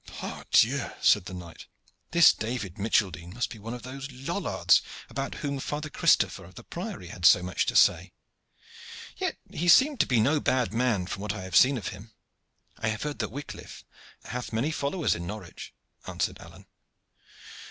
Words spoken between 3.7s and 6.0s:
of those Lollards about whom Father